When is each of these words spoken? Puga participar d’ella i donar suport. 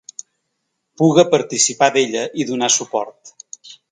Puga 1.01 1.25
participar 1.33 1.91
d’ella 1.97 2.25
i 2.41 2.47
donar 2.53 2.73
suport. 2.79 3.35